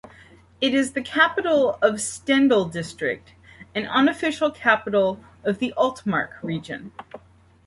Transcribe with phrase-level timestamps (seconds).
[0.59, 3.33] It is the capital of Stendal District
[3.75, 6.91] and unofficial capital of the Altmark region.